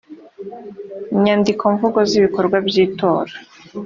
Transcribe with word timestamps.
nyandikomvugo 1.23 1.99
z 2.09 2.11
ibikorwa 2.19 2.57
by 2.67 2.75
itora 2.85 3.33